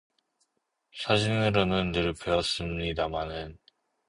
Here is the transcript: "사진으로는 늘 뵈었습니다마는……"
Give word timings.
"사진으로는 0.95 1.91
늘 1.91 2.13
뵈었습니다마는……" 2.15 3.59